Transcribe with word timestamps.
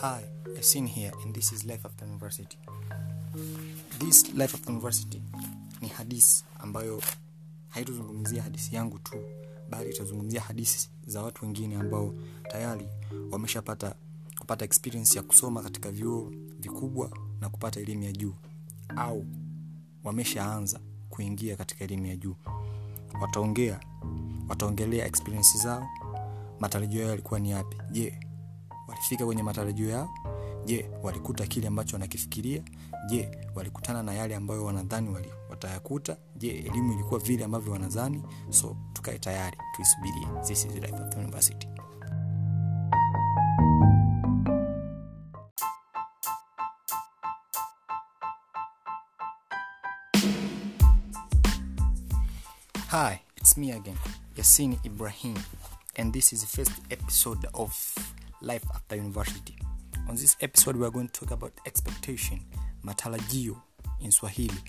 Hi, 0.00 0.22
Yasin 0.56 0.86
here 0.88 1.12
and 1.24 1.34
this 1.34 1.52
is 1.52 1.64
Life 1.66 1.84
After 1.84 2.04
University. 2.06 2.56
This 3.98 4.32
Life 4.34 4.54
After 4.54 4.70
University 4.72 5.22
ni 5.80 5.88
hadisi 5.88 6.44
ambayo 6.58 7.02
haitozungumzia 7.68 8.42
hadisi 8.42 8.76
yangu 8.76 8.98
tu, 8.98 9.16
bali 9.70 9.90
itazungumzia 9.90 10.40
hadisi 10.40 10.90
za 11.06 11.22
watu 11.22 11.44
wengine 11.44 11.76
ambao 11.76 12.14
tayari 12.48 12.88
wameshapata 13.30 13.94
kupata 14.38 14.64
experience 14.64 15.16
ya 15.18 15.22
kusoma 15.22 15.62
katika 15.62 15.90
vyuo 15.92 16.32
vikubwa 16.60 17.10
na 17.40 17.48
kupata 17.48 17.80
elimu 17.80 18.02
ya 18.02 18.12
juu 18.12 18.34
au 18.96 19.26
wameshaanza 20.04 20.80
kuingia 21.10 21.56
katika 21.56 21.84
elimu 21.84 22.06
ya 22.06 22.16
juu. 22.16 22.36
Wataongea, 23.20 23.80
wataongelea 24.48 25.06
experience 25.06 25.58
zao, 25.58 25.86
matarajio 26.60 27.00
yao 27.00 27.10
yalikuwa 27.10 27.40
ni 27.40 27.50
yapi? 27.50 27.76
Je, 27.90 28.20
walifika 28.88 29.26
kwenye 29.26 29.42
matarajio 29.42 29.88
yao? 29.88 30.08
Je, 30.64 30.90
walikuta 31.02 31.46
kile 31.46 31.68
ambacho 31.68 31.96
wanakifikiria? 31.96 32.62
Je, 33.08 33.30
walikutana 33.54 34.02
na 34.02 34.14
yale 34.14 34.36
ambayo 34.36 34.64
wanadhani 34.64 35.08
wali, 35.10 35.28
watayakuta? 35.50 36.16
Je, 36.36 36.48
elimu 36.50 36.92
ilikuwa 36.92 37.20
vile 37.20 37.44
ambavyo 37.44 37.72
wanadhani? 37.72 38.22
So 38.50 38.76
tukae 38.92 39.18
tayari, 39.18 39.56
tuisubirie. 39.76 40.26
This 40.46 40.64
University. 41.16 41.68
Hi, 52.90 53.20
it's 53.36 53.56
me 53.56 53.70
again, 53.72 53.98
Yasin 54.36 54.78
Ibrahim, 54.84 55.36
and 55.96 56.12
this 56.12 56.32
is 56.32 56.40
the 56.40 56.46
first 56.46 56.72
episode 56.90 57.46
of 57.54 57.94
Life 58.40 58.66
After 58.74 58.96
University. 58.96 59.56
On 60.08 60.14
this 60.16 60.36
episode, 60.40 60.76
we 60.76 60.88
going 60.90 61.08
to 61.08 61.20
talk 61.20 61.30
about 61.32 61.52
expectation, 61.66 62.40
matarajio 62.84 63.56
in 64.00 64.10
Swahili. 64.10 64.62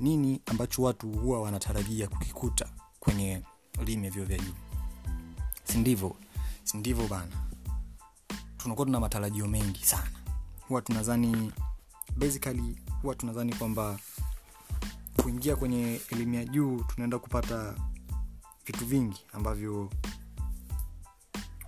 Nini 0.00 0.40
ambacho 0.46 0.82
watu 0.82 1.08
huwa 1.12 1.42
wanatarajia 1.42 2.08
kukikuta 2.08 2.68
kwenye 3.00 3.42
elimu 3.80 4.04
ya 4.04 4.10
vyuo 4.10 4.24
vya 4.24 4.38
juu? 4.38 4.54
Si 5.64 5.78
ndivyo? 5.78 6.16
Si 6.64 6.76
ndivyo 6.76 7.08
bana? 7.08 7.46
Tunakuwa 8.56 8.86
tuna 8.86 9.00
matarajio 9.00 9.46
mengi 9.48 9.84
sana. 9.84 10.10
Huwa 10.68 10.82
tunadhani 10.82 11.52
basically, 12.16 12.76
huwa 13.02 13.14
tunadhani 13.14 13.54
kwamba 13.54 13.98
kuingia 15.22 15.56
kwenye 15.56 16.00
elimu 16.10 16.34
ya 16.34 16.44
juu 16.44 16.80
tunaenda 16.80 17.18
kupata 17.18 17.74
vitu 18.66 18.86
vingi 18.86 19.24
ambavyo 19.32 19.90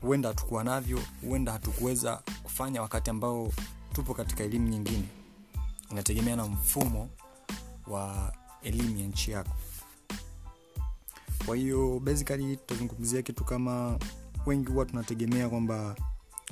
huenda 0.01 0.29
hatukuwa 0.29 0.65
navyo 0.65 1.01
huenda 1.23 1.53
hatukuweza 1.53 2.23
kufanya 2.43 2.83
wakati 2.83 3.11
ambao 3.11 3.53
tupo 3.93 4.15
katika 4.15 4.45
elimu 4.45 4.69
nyingine. 4.69 5.09
Inategemea 5.91 6.37
na 6.37 6.45
mfumo 6.47 7.09
wa 7.87 8.33
elimu 8.63 8.99
ya 8.99 9.07
nchi 9.07 9.31
yako. 9.31 9.57
Kwa 11.47 11.57
hiyo 11.57 12.01
basically 12.01 12.57
tutazungumzia 12.57 13.23
kitu 13.23 13.45
kama 13.45 13.99
wengi 14.47 14.73
huwa 14.73 14.85
tunategemea 14.85 15.49
kwamba 15.49 15.97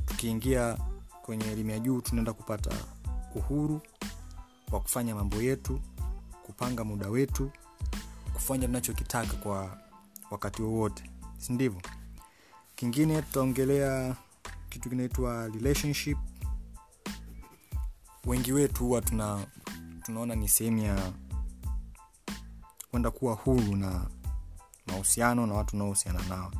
tukiingia 0.07 0.79
kwenye 1.23 1.45
elimu 1.53 1.71
ya 1.71 1.79
juu 1.79 2.01
tunaenda 2.01 2.33
kupata 2.33 2.71
uhuru 3.35 3.81
wa 4.73 4.81
kufanya 4.81 5.15
mambo 5.15 5.37
yetu 5.37 5.81
kupanga 6.47 6.85
muda 6.85 7.09
wetu 7.09 7.51
kufanya 8.35 8.67
tunachokitaka 8.67 9.33
kwa 9.37 9.79
wakati 10.31 10.63
wowote. 10.63 11.11
Si 11.39 11.53
ndivyo 11.53 11.81
kingine 12.77 13.23
tutaongelea 13.23 14.17
kitu 14.69 14.89
kinaitwa 14.91 15.49
relationship. 15.49 16.19
Wengi 18.25 18.53
wetu 18.53 18.85
huwa 18.85 19.01
tuna 19.01 19.47
tunaona 20.03 20.35
ni 20.35 20.49
sehemu 20.49 20.79
ya 20.79 21.13
kwenda 22.91 23.11
kuwa 23.11 23.35
huru 23.35 23.77
na 23.77 24.07
mahusiano 24.87 25.47
na 25.47 25.55
watu 25.55 25.77
unaohusiana 25.77 26.23
nao. 26.29 26.53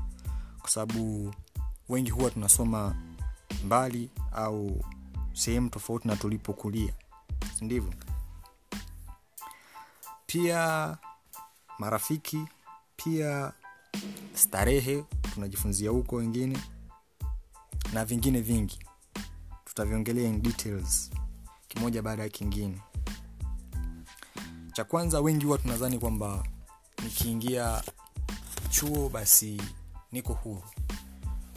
Kwa 0.61 0.71
sababu 0.71 1.35
wengi 1.89 2.11
huwa 2.11 2.31
tunasoma 2.31 2.97
mbali 3.65 4.11
au 4.33 4.85
sehemu 5.33 5.71
tofauti 5.71 6.09
na 6.09 6.17
tulipokulia. 6.17 6.95
Sindivyo 7.59 7.93
pia 10.27 10.97
marafiki 11.79 12.45
pia 12.97 13.53
starehe 14.35 15.05
tunajifunzia 15.37 15.91
huko 15.91 16.17
wengine 16.17 16.59
na 17.93 18.05
vingine 18.05 18.41
vingi. 18.41 18.79
Tutaviongelea 19.65 20.29
in 20.29 20.43
details 20.43 21.11
kimoja 21.69 22.03
baada 22.03 22.23
ya 22.23 22.29
kingine. 22.29 22.81
Cha 24.73 24.85
kwanza 24.85 25.21
wengi 25.21 25.45
huwa 25.45 25.59
tunadhani 25.59 25.99
kwamba 25.99 26.47
nikiingia 27.05 27.83
chuo 28.71 29.09
basi 29.09 29.63
niko 30.13 30.33
huru. 30.33 30.63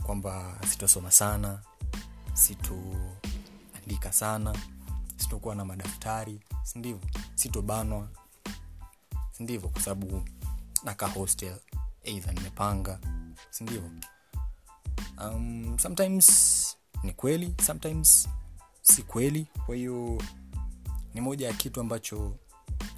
Kwamba 0.03 0.57
sitosoma 0.69 1.11
sana 1.11 1.59
sitoandika 2.33 4.11
sana 4.11 4.55
sitokuwa 5.17 5.55
na 5.55 5.65
madaftari 5.65 6.39
sindivo 6.63 7.01
sitobanwa 7.35 8.09
sindivo 9.31 9.67
kwa 9.69 9.81
sababu 9.81 10.23
nakaa 10.83 11.07
hostel 11.07 11.55
eidha 12.03 12.31
nimepanga 12.33 12.99
sindivyo 13.49 13.89
um, 15.23 15.77
sometimes 15.79 16.77
ni 17.03 17.13
kweli 17.13 17.55
sometimes 17.65 18.29
si 18.81 19.03
kweli. 19.03 19.47
Kwa 19.65 19.75
hiyo 19.75 20.21
ni 21.13 21.21
moja 21.21 21.47
ya 21.47 21.53
kitu 21.53 21.79
ambacho 21.81 22.35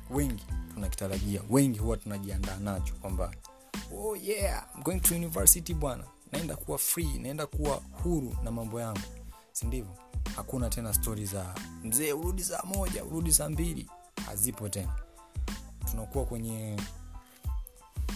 wengi 0.09 0.45
tunakitarajia 0.73 1.41
wengi 1.49 1.79
huwa 1.79 1.97
tunajiandaa 1.97 2.57
nacho 2.57 2.93
kwamba 2.93 3.31
oh 3.97 4.15
yeah 4.15 4.67
I'm 4.75 4.83
going 4.83 4.99
to 4.99 5.15
university 5.15 5.73
bwana 5.73 6.03
naenda 6.31 6.55
kuwa 6.55 6.77
free 6.77 7.19
naenda 7.19 7.47
kuwa 7.47 7.75
huru 8.03 8.35
na 8.43 8.51
mambo 8.51 8.81
yangu. 8.81 8.99
Sindivyo 9.51 9.95
hakuna 10.35 10.69
tena 10.69 10.93
stori 10.93 11.25
za 11.25 11.55
mzee 11.83 12.13
urudi 12.13 12.43
saa 12.43 12.63
moja 12.63 13.03
urudi 13.05 13.33
saa 13.33 13.49
mbili. 13.49 13.89
Hazipo 14.25 14.69
tena. 14.69 14.95
Tunakuwa 15.91 16.25
kwenye 16.25 16.77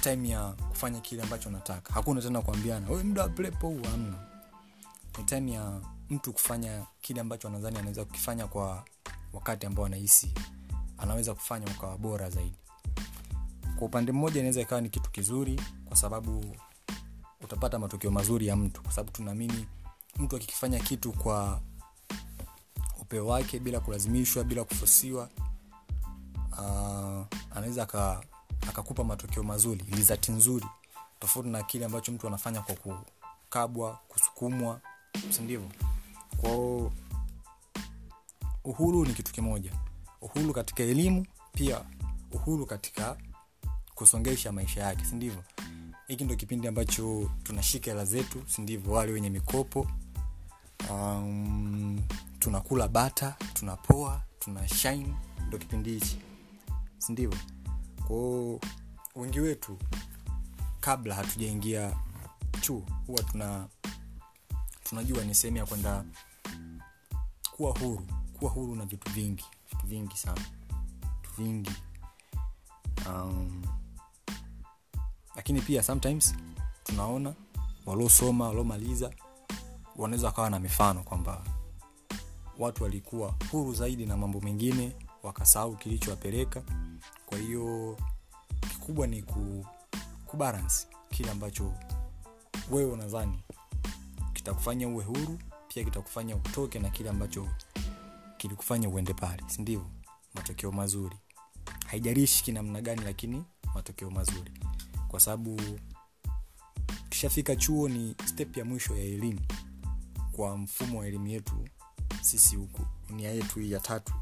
time 0.06 0.30
ya 0.30 0.52
kufanya 0.70 1.00
kile 1.02 1.24
ambacho 1.24 1.50
nataka. 1.50 1.94
Hakuna 1.94 2.22
tena 2.22 2.42
kuambiana 2.42 2.90
we 2.90 3.04
muda 3.04 3.22
wa 3.24 3.30
huu 3.62 3.80
amna 3.94 4.18
ni 5.18 5.24
time 5.24 5.52
ya 5.52 5.82
mtu 6.10 6.34
kufanya 6.34 6.86
kile 7.02 7.22
ambacho 7.22 7.48
anadhani 7.48 7.78
anaweza 7.78 8.06
kukifanya 8.06 8.48
kwa 8.48 8.86
wakati 9.34 9.66
ambao 9.66 9.86
anahisi 9.86 10.32
anaweza 10.98 11.34
kufanya 11.34 11.68
ukawa 11.78 11.98
bora 11.98 12.30
zaidi. 12.30 12.56
Kwa 13.76 13.88
upande 13.88 14.12
mmoja 14.12 14.40
inaweza 14.40 14.62
ikawa 14.62 14.82
ni 14.82 14.90
kitu 14.90 15.12
kizuri 15.12 15.62
kwa 15.86 15.98
sababu 15.98 16.56
utapata 17.42 17.80
matokeo 17.80 18.12
mazuri 18.12 18.48
ya 18.48 18.56
mtu. 18.56 18.82
Kwa 18.82 18.92
sababu 18.92 19.12
tunaamini 19.12 19.68
mtu 20.20 20.36
akikifanya 20.36 20.80
kitu 20.80 21.12
kwa 21.12 21.62
upeo 23.02 23.28
wake 23.28 23.60
bila 23.60 23.80
kulazimishwa 23.80 24.44
bila 24.44 24.64
kufosiwa 24.64 25.30
uh, 26.52 27.26
anaweza 27.58 27.84
akakupa 28.70 29.04
matokeo 29.04 29.44
mazuri 29.44 29.86
lizati 29.92 30.32
nzuri 30.32 30.66
tofauti 31.20 31.50
na 31.50 31.64
kile 31.64 31.86
ambacho 31.86 32.12
mtu 32.12 32.28
anafanya 32.28 32.62
kwa 32.62 32.76
kukabwa 32.76 34.00
kusukumwa 34.08 34.82
sindivyo 35.30 35.70
kwao 36.38 36.92
uhuru 38.64 39.06
ni 39.06 39.14
kitu 39.14 39.32
kimoja. 39.32 39.72
Uhuru 40.22 40.54
katika 40.54 40.84
elimu 40.84 41.26
pia 41.54 41.82
uhuru 42.32 42.66
katika 42.66 43.18
kusongesha 43.96 44.52
maisha 44.52 44.82
yake 44.82 45.06
sindivyo 45.06 45.44
hiki 46.08 46.24
ndo 46.24 46.36
kipindi 46.36 46.68
ambacho 46.68 47.32
tunashika 47.44 47.92
hela 47.92 48.06
zetu 48.06 48.44
sindivo 48.48 48.94
wale 48.94 49.12
wenye 49.12 49.30
mikopo 49.30 49.88
um, 50.90 52.02
tunakula 52.40 52.88
bata 52.88 53.36
tunapoa 53.54 54.22
tuna 54.40 54.68
shine 54.68 55.16
ndo 55.48 55.58
kipindi 55.58 55.92
hichi 55.94 56.18
sindivyo 56.98 57.40
kwao 58.08 58.60
wengi 59.16 59.40
wetu 59.40 59.78
kabla 60.80 61.16
hatujaingia 61.16 61.96
chuo 62.62 62.84
huwa 63.08 63.24
tuna 63.24 63.68
tunajua 64.84 65.24
ni 65.24 65.36
sehemu 65.36 65.58
ya 65.58 65.66
kwenda 65.66 66.06
kuwa 67.56 67.72
huru 67.80 68.08
kuwa 68.40 68.52
huru 68.52 68.76
na 68.76 68.86
vitu 68.86 69.12
vingi 69.12 69.46
vitu 69.70 69.88
vingi 69.88 70.18
sana 70.18 70.42
vitu 71.22 71.42
vingi. 71.44 71.72
Um, 73.08 73.64
lakini 75.36 75.62
pia 75.62 75.84
sometimes 75.84 76.36
tunaona 76.84 77.34
waliosoma 77.86 78.48
waliomaliza 78.48 79.12
wanaweza 79.96 80.28
wakawa 80.28 80.50
na 80.50 80.60
mifano 80.60 81.04
kwamba 81.04 81.44
watu 82.60 82.84
walikuwa 82.84 83.36
huru 83.52 83.74
zaidi 83.74 84.06
na 84.06 84.18
mambo 84.18 84.42
mengine 84.42 84.96
wakasahau 85.26 85.76
kilichowapeleka 85.76 86.64
kwa 87.26 87.38
hiyo 87.38 87.98
kikubwa 88.70 89.08
ni 89.08 89.24
ku, 89.24 89.66
kubalance 90.26 90.88
kile 91.10 91.32
ambacho 91.32 91.74
wewe 92.72 92.92
unadhani 92.92 93.44
kitakufanya 94.34 94.88
uwe 94.88 95.04
huru 95.04 95.40
pia 95.68 95.84
kitakufanya 95.84 96.36
utoke 96.36 96.80
na 96.80 96.90
kile 96.90 97.10
ambacho 97.10 97.48
kilikufanya 98.38 98.90
uende 98.90 99.14
pale. 99.14 99.44
Sindio 99.48 99.86
matokeo 100.34 100.72
mazuri. 100.72 101.16
Haijalishi 101.86 102.44
kinamna 102.44 102.82
gani 102.82 103.02
lakini 103.04 103.44
matokeo 103.76 104.10
mazuri. 104.12 104.52
Kwa 105.08 105.20
sababu 105.20 105.62
kishafika 107.10 107.56
chuo 107.56 107.90
ni 107.90 108.16
step 108.26 108.58
ya 108.58 108.66
mwisho 108.66 108.96
ya 108.96 109.04
elimu 109.04 109.40
kwa 110.32 110.58
mfumo 110.58 111.00
wa 111.00 111.08
elimu 111.08 111.28
yetu 111.28 111.68
sisi 112.22 112.56
huku. 112.56 112.82
Dunia 113.10 113.32
yetu 113.32 113.60
hii 113.60 113.72
ya 113.72 113.80
tatu 113.80 114.14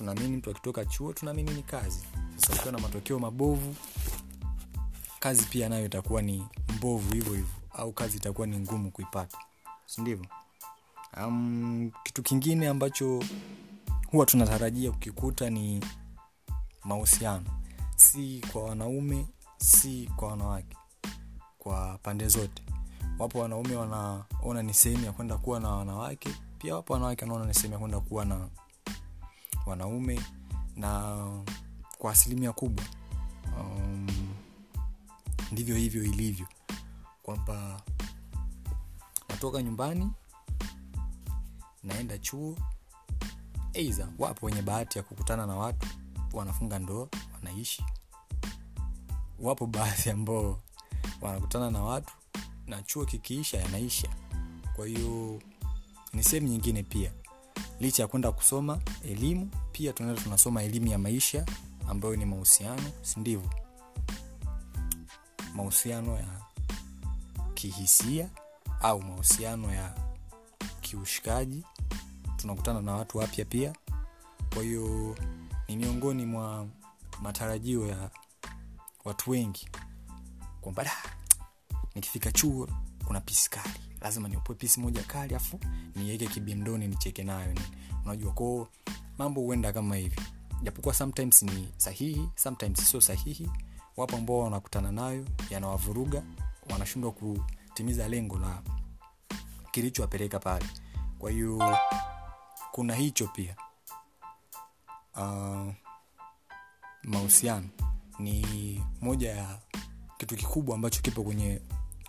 tunaamini 0.00 0.36
mtu 0.36 0.50
akitoka 0.50 0.84
chuo 0.84 1.12
tunaamini 1.12 1.50
ni 1.50 1.62
kazi. 1.62 2.00
Sasa 2.36 2.52
ukiwa 2.54 2.72
na 2.72 2.78
matokeo 2.78 3.18
mabovu 3.18 3.74
kazi 5.18 5.42
pia 5.46 5.68
nayo 5.68 5.86
itakuwa 5.86 6.22
ni 6.22 6.46
mbovu 6.76 7.12
hivyo 7.14 7.32
hivyo 7.32 7.48
au 7.72 7.92
kazi 7.92 8.16
itakuwa 8.16 8.46
ni 8.46 8.58
ngumu 8.58 8.90
kuipata. 8.90 9.38
Sindivyo 9.86 10.26
um, 11.16 11.90
kitu 12.04 12.22
kingine 12.22 12.68
ambacho 12.68 13.22
huwa 14.10 14.26
tunatarajia 14.26 14.90
kukikuta 14.90 15.50
ni 15.50 15.84
mahusiano. 16.84 17.46
Si 17.96 18.42
kwa 18.52 18.64
wanaume 18.64 19.26
si 19.58 20.10
kwa 20.16 20.28
wanawake 20.28 20.76
kwa 21.58 21.98
pande 22.02 22.28
zote. 22.28 22.62
Wapo 23.18 23.38
wanaume 23.38 23.76
wanaona 23.76 24.62
ni 24.62 24.74
sehemu 24.74 25.04
ya 25.04 25.12
kwenda 25.12 25.36
kuwa 25.38 25.60
na 25.60 25.68
wanawake 25.70 26.30
pia 26.58 26.74
wapo 26.74 26.92
wanawake 26.92 27.24
wanaona 27.24 27.44
ni 27.46 27.54
sehemu 27.54 27.72
ya 27.72 27.78
kwenda 27.78 28.00
kuwa 28.00 28.24
na 28.24 28.48
wanaume 29.66 30.20
na 30.76 31.26
kwa 31.98 32.12
asilimia 32.12 32.52
kubwa 32.52 32.84
um, 33.60 34.06
ndivyo 35.52 35.76
hivyo 35.76 36.04
ilivyo. 36.04 36.46
Kwamba 37.22 37.82
natoka 39.28 39.62
nyumbani 39.62 40.10
naenda 41.82 42.18
chuo 42.18 42.56
eidha 43.74 44.08
wapo 44.18 44.46
wenye 44.46 44.62
bahati 44.62 44.98
ya 44.98 45.04
kukutana 45.04 45.46
na 45.46 45.56
watu 45.56 45.88
wanafunga 46.32 46.78
ndoa 46.78 47.08
wanaishi. 47.34 47.84
Wapo 49.38 49.66
baadhi 49.66 50.10
ambao 50.10 50.60
wanakutana 51.20 51.70
na 51.70 51.82
watu 51.82 52.14
na 52.66 52.82
chuo 52.82 53.04
kikiisha 53.04 53.58
yanaisha. 53.60 54.08
Kwa 54.76 54.86
hiyo 54.86 55.42
ni 56.12 56.22
sehemu 56.24 56.48
nyingine 56.48 56.82
pia 56.82 57.12
licha 57.80 58.02
ya 58.02 58.08
kwenda 58.08 58.32
kusoma 58.32 58.78
elimu 59.04 59.50
pia 59.72 59.92
tunaenda 59.92 60.22
tunasoma 60.22 60.62
elimu 60.62 60.86
ya 60.86 60.98
maisha 60.98 61.46
ambayo 61.88 62.16
ni 62.16 62.24
mahusiano 62.24 62.82
sindivyo 63.02 63.50
mahusiano 65.54 66.16
ya 66.16 66.40
kihisia 67.54 68.28
au 68.80 69.02
mahusiano 69.02 69.74
ya 69.74 69.94
kiushikaji. 70.80 71.64
Tunakutana 72.36 72.80
na 72.80 72.92
watu 72.94 73.18
wapya 73.18 73.44
pia. 73.44 73.72
Kwa 74.54 74.62
hiyo 74.62 75.16
ni 75.68 75.76
miongoni 75.76 76.26
mwa 76.26 76.66
matarajio 77.22 77.86
ya 77.86 78.10
watu 79.04 79.30
wengi 79.30 79.68
kwamba 80.60 80.90
nikifika 81.94 82.32
chuo 82.32 82.68
kuna 83.04 83.20
pisi 83.20 83.50
kali 83.50 83.80
lazima 84.00 84.28
niopoe 84.28 84.56
pisi 84.56 84.80
moja 84.80 85.02
kali 85.02 85.34
afu 85.34 85.60
niweke 85.96 86.26
kibindoni 86.26 86.88
nicheke 86.88 87.24
nayo. 87.24 87.54
Unajua 88.04 88.32
kwao 88.32 88.68
mambo 89.18 89.40
huenda 89.40 89.72
kama 89.72 89.96
hivi. 89.96 90.20
Japokuwa 90.62 90.94
sometimes 90.94 91.42
ni 91.42 91.68
sahihi 91.76 92.28
sometimes 92.34 92.90
sio 92.90 93.00
sahihi. 93.00 93.50
Wapo 93.96 94.16
ambao 94.16 94.38
wanakutana 94.38 94.92
nayo 94.92 95.26
yanawavuruga 95.50 96.22
wanashindwa 96.70 97.12
kutimiza 97.12 98.08
lengo 98.08 98.38
la 98.38 98.62
kilichowapeleka 99.70 100.38
pale. 100.38 100.66
Kwa 101.18 101.30
hiyo 101.30 101.76
kuna 102.72 102.94
hicho 102.94 103.26
pia. 103.26 103.56
Uh, 105.16 105.72
mahusiano 107.02 107.68
ni 108.18 108.82
moja 109.00 109.30
ya 109.36 109.58
kitu 110.18 110.36
kikubwa 110.36 110.74
ambacho 110.74 111.02
kipo 111.02 111.22
kwenye 111.22 111.60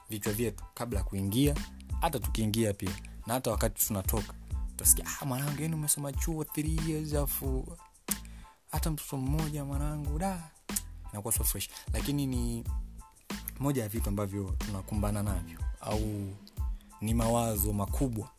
vichwa 0.09 0.33
vyetu. 0.33 0.63
Kabla 0.73 0.99
ya 0.99 1.05
kuingia 1.05 1.55
hata 2.01 2.19
tukiingia 2.19 2.74
pia 2.74 2.92
na 3.27 3.33
hata 3.33 3.51
wakati 3.51 3.86
tunatoka 3.88 4.33
utasikia 4.74 5.06
ah, 5.21 5.25
mwanangu 5.25 5.62
yani 5.62 5.75
umesoma 5.75 6.13
chuo 6.13 6.44
three 6.44 6.80
years 6.88 7.13
afu 7.13 7.77
hata 8.71 8.92
mtoto 8.92 9.18
mmoja 9.18 9.65
mwanangu 9.65 10.19
da. 10.19 10.51
Inakuwa 11.12 11.33
so 11.33 11.44
fresh. 11.44 11.69
Lakini 11.94 12.25
ni 12.27 12.63
moja 13.59 13.81
ya 13.83 13.89
vitu 13.89 14.09
ambavyo 14.09 14.56
tunakumbana 14.57 15.24
navyo 15.24 15.59
au 15.81 16.27
ni 17.01 17.13
mawazo 17.13 17.74
makubwa 17.74 18.30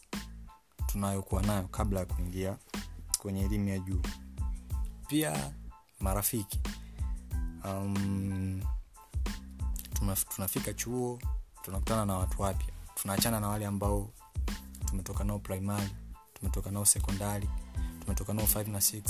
tunayokuwa 0.87 1.43
nayo 1.43 1.69
kabla 1.69 2.01
ya 2.01 2.07
kuingia 2.07 2.57
kwenye 3.19 3.41
elimu 3.45 3.69
ya 3.69 3.79
juu. 3.79 4.03
Pia 5.09 5.53
marafiki. 6.01 6.61
Um, 7.65 8.63
tunafika 10.37 10.75
chuo 10.75 11.19
tunakutana 11.63 12.07
na 12.07 12.15
watu 12.15 12.43
wapya 12.43 12.72
tunaachana 13.03 13.41
na 13.41 13.49
wale 13.49 13.67
ambao 13.67 14.11
tumetoka 14.87 15.25
nao 15.25 15.39
primary 15.39 15.91
tumetoka 16.35 16.71
nao 16.71 16.85
sekondari 16.85 17.49
tumetoka 18.01 18.33
nao 18.35 18.45
5 18.45 18.71
na 18.71 18.79
6 18.79 19.03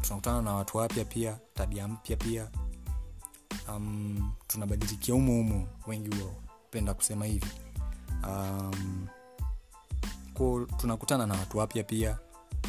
tunakutana 0.00 0.42
na 0.42 0.52
watu 0.52 0.76
wapya 0.78 1.04
pia 1.04 1.38
tabia 1.54 1.88
mpya 1.88 2.16
pia. 2.16 2.48
Um, 3.68 4.32
tunabadilikia 4.46 5.14
umo 5.14 5.40
umo 5.40 5.68
wengi 5.86 6.10
wapenda 6.22 6.94
kusema 6.94 7.24
hivi. 7.26 7.46
Um, 8.28 9.06
ko 10.34 10.66
tunakutana 10.76 11.26
na 11.26 11.34
watu 11.34 11.58
wapya 11.58 11.84
pia 11.84 12.18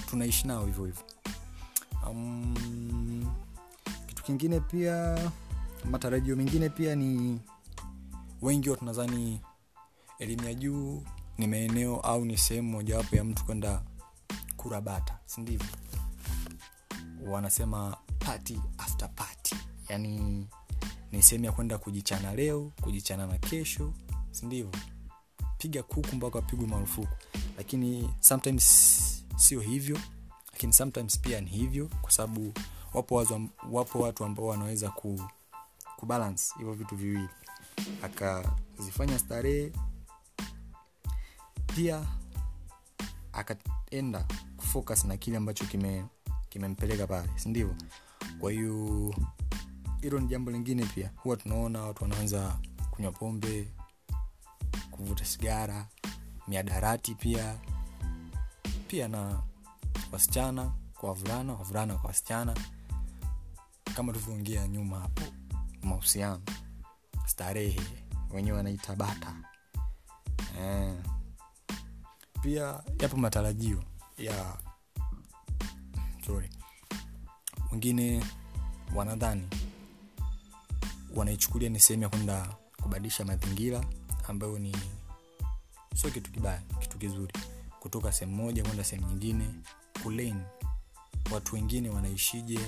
tunaishi 0.09 0.47
nao 0.47 0.65
hivyo 0.65 0.85
hivyo. 0.85 1.03
Um, 2.09 3.25
kitu 4.07 4.23
kingine 4.23 4.59
pia 4.59 5.17
matarajio 5.91 6.35
mengine 6.35 6.69
pia 6.69 6.95
ni 6.95 7.39
wengi 8.41 8.69
wa 8.69 8.77
tunadhani 8.77 9.41
elimu 10.19 10.44
ya 10.44 10.54
juu 10.54 11.04
ni 11.38 11.48
maeneo 11.48 12.00
au 12.00 12.25
ni 12.25 12.38
sehemu 12.38 12.69
mojawapo 12.71 13.15
ya 13.15 13.24
mtu 13.24 13.45
kwenda 13.45 13.83
kurabata 14.57 15.19
sindivyo 15.25 15.68
wanasema 17.27 17.98
party 18.19 18.60
after 18.77 19.10
party. 19.15 19.56
Yani 19.89 20.48
ni 21.12 21.21
sehemu 21.24 21.45
ya 21.45 21.51
kwenda 21.51 21.77
kujichana 21.77 22.36
leo 22.36 22.71
kujichana 22.81 23.27
na 23.27 23.38
kesho 23.38 23.94
sindivyo 24.32 24.72
piga 25.58 25.84
kuku 25.84 26.15
mpaka 26.15 26.36
wapigwe 26.39 26.67
marufuku. 26.67 27.15
Lakini 27.58 28.10
sometimes 28.20 28.65
sio 29.36 29.60
hivyo 29.62 30.00
lakini 30.53 30.74
sometimes 30.74 31.20
pia 31.20 31.41
ni 31.41 31.50
hivyo 31.50 31.89
kwa 32.01 32.12
sababu 32.12 32.53
wapo, 32.93 33.25
wapo 33.72 34.00
watu 34.00 34.25
ambao 34.25 34.46
wanaweza 34.46 34.89
ku, 34.89 35.22
hivyo 36.58 36.74
vitu 36.74 36.96
viwili. 36.96 37.27
Akazifanya 38.03 39.20
starehe 39.20 39.72
pia 41.75 42.06
akaenda 43.34 44.25
kufocus 44.58 45.06
na 45.06 45.18
kile 45.18 45.38
ambacho 45.38 45.65
kime 45.65 46.06
kimempeleka 46.50 47.08
pale 47.08 47.30
sindivyo 47.36 47.75
kwa 48.39 48.51
hiyo 48.51 49.13
hilo 50.01 50.20
ni 50.20 50.27
jambo 50.27 50.51
lingine 50.51 50.86
pia. 50.86 51.12
Huwa 51.15 51.38
tunaona 51.38 51.82
watu 51.82 52.03
wanaanza 52.03 52.60
kunywa 52.92 53.12
pombe 53.12 53.68
kuvuta 54.92 55.25
sigara 55.25 55.88
miadarati 56.48 57.15
pia. 57.15 57.56
Pia 58.88 59.08
na 59.08 59.42
wasichana 60.12 60.72
kwa 60.94 61.10
wavulana 61.10 61.53
wavulana 61.53 61.96
kwa 61.96 62.08
wasichana. 62.08 62.56
Kama 63.96 64.13
tulivyoongea 64.13 64.68
nyuma 64.68 65.00
hapo 65.00 65.22
mahusiano 65.82 66.42
starehe 67.25 67.82
wenyewe 68.32 68.58
wanaita 68.58 68.96
bata. 68.96 69.36
Eh. 70.60 70.94
Pia 72.43 72.83
yapo 73.00 73.17
matarajio 73.17 73.83
ya 74.17 74.57
sorry 76.25 76.50
wengine 77.71 78.23
wanadhani 78.95 79.47
wanaichukulia 81.15 81.69
ni 81.69 81.79
sehemu 81.79 82.03
ya 82.03 82.09
kwenda 82.09 82.55
kubadilisha 82.81 83.25
mazingira 83.25 83.85
ambayo 84.27 84.59
ni 84.59 84.75
sio 85.95 86.09
kitu 86.12 86.31
kibaya 86.31 86.62
kitu 86.79 86.97
kizuri. 86.97 87.33
Kutoka 87.79 88.12
sehemu 88.12 88.35
moja 88.35 88.63
kwenda 88.63 88.83
sehemu 88.83 89.07
nyingine 89.07 89.50
kulen 90.03 90.41
watu 91.31 91.55
wengine 91.55 91.89
wanaishije 91.89 92.59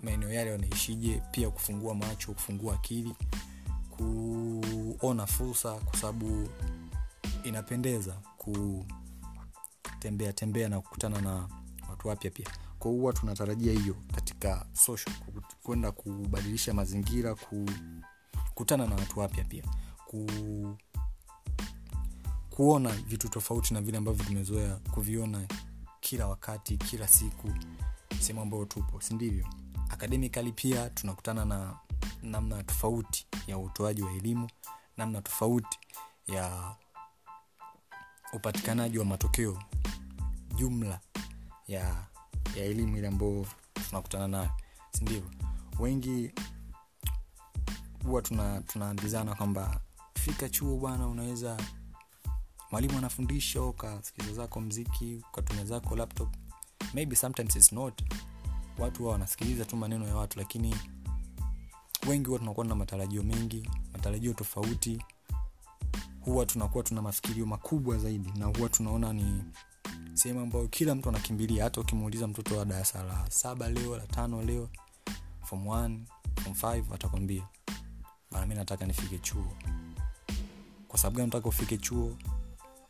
maeneo 0.00 0.32
yale 0.32 0.52
wanaishije 0.52 1.22
pia 1.30 1.50
kufungua 1.50 1.94
macho 1.94 2.32
kufungua 2.32 2.74
akili 2.74 3.14
kuona 3.90 5.26
fursa 5.26 5.72
kwa 5.74 5.96
sababu 5.98 6.48
inapendeza 7.44 8.12
kutembea 9.98 10.32
tembea 10.32 10.68
na 10.68 10.80
kukutana 10.80 11.20
na 11.20 11.48
watu 11.90 12.08
wapya 12.08 12.30
pia. 12.30 12.46
Kwa 12.78 12.90
huwa 12.90 13.12
tunatarajia 13.12 13.72
hiyo 13.72 13.96
katika 14.14 14.66
social 14.72 15.16
kwenda 15.62 15.92
kubadilisha 15.92 16.74
mazingira 16.74 17.34
kukutana 17.34 18.86
na 18.86 18.94
watu 18.94 19.20
wapya 19.20 19.44
pia. 19.44 19.64
Ku, 20.06 20.26
kuona 22.50 22.90
vitu 22.92 23.28
tofauti 23.28 23.74
na 23.74 23.80
vile 23.80 23.98
ambavyo 23.98 24.24
tumezoea 24.24 24.76
kuviona 24.90 25.46
kila 26.00 26.26
wakati 26.28 26.76
kila 26.76 27.08
siku 27.08 27.50
sehemu 28.20 28.40
ambayo 28.42 28.64
tupo 28.64 29.00
sindivyo 29.00 29.46
akademikali 29.88 30.52
pia 30.52 30.90
tunakutana 30.90 31.44
na 31.44 31.76
namna 32.22 32.62
tofauti 32.62 33.26
ya 33.46 33.58
utoaji 33.58 34.02
wa 34.02 34.12
elimu 34.12 34.48
namna 34.96 35.22
tofauti 35.22 35.78
ya 36.26 36.76
upatikanaji 38.32 38.98
wa 38.98 39.04
matokeo 39.04 39.62
jumla 40.56 41.00
ya 41.68 42.06
ya 42.56 42.64
elimu 42.64 42.96
ile 42.96 43.08
ambayo 43.08 43.46
tunakutana 43.88 44.28
nayo 44.28 44.50
sindio 44.92 45.22
wengi 45.78 46.32
huwa 48.04 48.22
tuna 48.22 49.34
kwamba 49.36 49.80
fika 50.14 50.48
chuo 50.48 50.76
bwana 50.76 51.08
unaweza 51.08 51.56
mwalimu 52.70 52.98
anafundisha 52.98 53.62
ukasikiza 53.62 54.32
zako 54.32 54.60
mziki 54.60 55.22
ukatumia 55.32 55.64
zako 55.64 55.96
laptop. 55.96 56.34
Maybe 56.94 57.16
sometimes 57.16 57.56
it's 57.56 57.72
not. 57.72 58.02
Watu 58.78 58.98
huwa 58.98 59.12
wanasikiliza 59.12 59.64
tu 59.64 59.76
maneno 59.76 60.08
ya 60.08 60.16
watu 60.16 60.38
lakini 60.38 60.74
wengi 62.08 62.26
huwa 62.26 62.38
tunakuwa 62.38 62.66
na 62.66 62.74
matarajio 62.74 63.22
mengi 63.22 63.70
matarajio 63.92 64.32
tofauti 64.34 65.02
huwa 66.28 66.46
tunakuwa 66.46 66.84
tuna 66.84 67.02
mafikirio 67.02 67.46
makubwa 67.46 67.98
zaidi 67.98 68.32
na 68.38 68.46
huwa 68.46 68.68
tunaona 68.68 69.12
ni 69.12 69.44
sehemu 70.14 70.40
ambayo 70.40 70.68
kila 70.68 70.94
mtu 70.94 71.08
anakimbilia. 71.08 71.64
Hata 71.64 71.80
ukimuuliza 71.80 72.26
mtoto 72.28 72.56
wa 72.58 72.64
darasa 72.64 73.02
la 73.02 73.30
saba 73.30 73.68
leo 73.68 73.96
la 73.96 74.06
tano 74.06 74.42
leo 74.42 74.68
form 75.44 75.66
1 75.66 75.98
form 76.42 76.56
5 76.80 76.94
atakwambia 76.94 77.42
bana 78.30 78.46
mi 78.46 78.54
nataka 78.54 78.86
nifike 78.86 79.18
chuo. 79.18 79.52
Kwa 80.88 80.98
sababu 80.98 81.16
gani 81.16 81.26
nataka 81.26 81.48
ufike 81.48 81.76
chuo? 81.78 82.16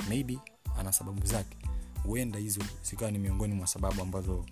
Maybe 0.08 0.38
ana 0.78 0.92
sababu 0.92 1.26
zake. 1.26 1.56
Huenda 2.02 2.38
hizo 2.38 2.60
zikawa 2.82 3.10
ni 3.10 3.18
miongoni 3.18 3.54
mwa 3.54 3.66
sababu 3.66 4.02
ambazo 4.02 4.44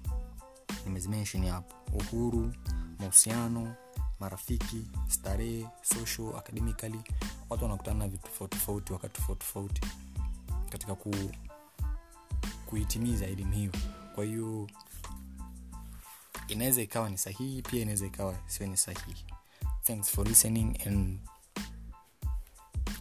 nimezimenshon 0.86 1.46
hapo. 1.46 1.74
Uhuru 1.96 2.54
mahusiano 2.98 3.74
marafiki 4.20 4.86
starehe 5.08 5.66
social 5.82 6.36
academically 6.38 7.00
watu 7.50 7.64
wanakutana 7.64 7.98
na 7.98 8.08
vitu 8.08 8.28
tofauti 8.48 8.92
wakati 8.92 9.14
tofauti 9.14 9.38
tofauti 9.46 9.80
katika 10.70 10.94
ku, 10.94 11.14
kuitimiza 12.66 13.26
elimu 13.26 13.52
hiyo. 13.52 13.72
Kwa 14.14 14.24
hiyo 14.24 14.70
inaweza 16.48 16.82
ikawa 16.82 17.10
ni 17.10 17.18
sahihi 17.18 17.62
pia 17.62 17.82
inaweza 17.82 18.06
ikawa 18.06 18.34
sio 18.46 18.66
ni 18.66 18.76
sahihi. 18.76 19.24
Thanks 19.82 20.10
for 20.10 20.26
listening 20.28 20.78
and 20.86 21.18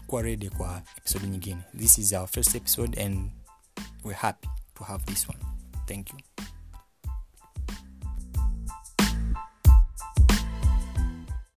kuwa 0.07 0.21
ready 0.21 0.49
kwa 0.49 0.81
episode 0.97 1.27
nyingine. 1.27 1.61
This 1.77 1.97
is 1.97 2.13
our 2.13 2.27
first 2.27 2.55
episode 2.55 3.03
and 3.03 3.31
we're 4.03 4.19
happy 4.19 4.49
to 4.75 4.83
have 4.83 5.05
this 5.05 5.29
one. 5.29 5.39
Thank 5.85 6.09
you 6.13 6.34